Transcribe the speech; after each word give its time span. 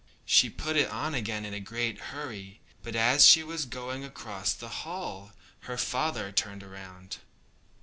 She 0.25 0.49
put 0.49 0.77
it 0.77 0.89
on 0.89 1.13
again 1.13 1.45
in 1.45 1.53
a 1.53 1.59
great 1.59 1.99
hurry, 2.09 2.59
but 2.81 2.95
as 2.95 3.23
she 3.23 3.43
was 3.43 3.65
going 3.67 4.03
across 4.03 4.51
the 4.51 4.67
hall 4.81 5.31
her 5.59 5.77
father 5.77 6.31
turned 6.31 6.63
round. 6.63 7.17